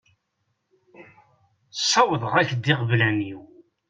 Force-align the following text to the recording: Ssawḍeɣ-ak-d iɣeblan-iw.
Ssawḍeɣ-ak-d 1.77 2.65
iɣeblan-iw. 2.73 3.41